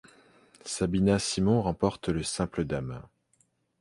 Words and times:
Sabina 0.65 1.19
Simmonds 1.19 1.61
remporte 1.61 2.09
le 2.09 2.23
simple 2.23 2.65
dames. 2.65 3.03